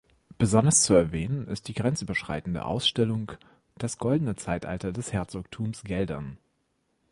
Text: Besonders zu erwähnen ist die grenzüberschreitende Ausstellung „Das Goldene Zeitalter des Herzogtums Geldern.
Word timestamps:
Besonders 0.39 0.81
zu 0.81 0.95
erwähnen 0.95 1.45
ist 1.47 1.67
die 1.67 1.75
grenzüberschreitende 1.75 2.65
Ausstellung 2.65 3.33
„Das 3.77 3.99
Goldene 3.99 4.35
Zeitalter 4.35 4.91
des 4.91 5.13
Herzogtums 5.13 5.83
Geldern. 5.83 6.39